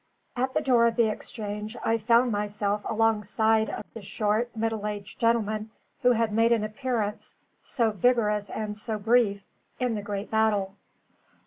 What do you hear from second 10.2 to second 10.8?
battle.